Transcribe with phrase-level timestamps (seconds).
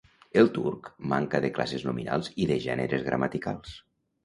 [0.43, 3.79] El turc manca de classes nominals i de gèneres gramaticals.